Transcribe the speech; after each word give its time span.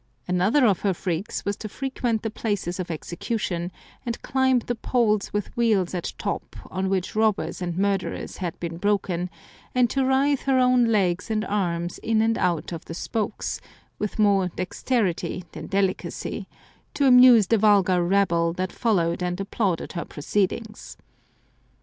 Another 0.27 0.65
of 0.65 0.79
her 0.79 0.95
freaks 0.95 1.45
was 1.45 1.55
to 1.57 1.69
frequent 1.69 2.23
the 2.23 2.31
places 2.31 2.79
of 2.79 2.89
execution, 2.89 3.71
and 4.03 4.19
climb 4.23 4.57
the 4.57 4.73
poles 4.73 5.31
with 5.31 5.55
wheels 5.55 5.93
at 5.93 6.13
top 6.17 6.55
on 6.71 6.89
which 6.89 7.15
robbers 7.15 7.61
and 7.61 7.77
murderers 7.77 8.37
had 8.37 8.59
been 8.59 8.77
broken, 8.77 9.29
and 9.75 9.91
to 9.91 10.03
writhe 10.03 10.45
her 10.45 10.57
own 10.57 10.85
legs 10.85 11.29
and 11.29 11.45
arms 11.45 11.99
in 11.99 12.19
and 12.19 12.39
out 12.39 12.71
of 12.71 12.83
20 12.85 13.09
1 13.11 13.11
Curiosities 13.11 13.11
of 13.13 13.15
Olden 13.15 13.31
Times 13.31 13.37
the 13.37 13.45
spokes, 13.45 13.73
with 13.99 14.19
more 14.19 14.47
dexterity 14.55 15.45
than 15.51 15.67
delicacy, 15.67 16.47
to 16.95 17.05
amuse 17.05 17.45
the 17.45 17.59
vulgar 17.59 18.03
rabble 18.03 18.53
that 18.53 18.71
followed 18.71 19.21
and 19.21 19.39
applauded 19.39 19.91
her 19.91 20.05
proceedings. 20.05 20.97